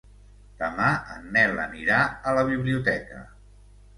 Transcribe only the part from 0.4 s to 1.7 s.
Demà en Nel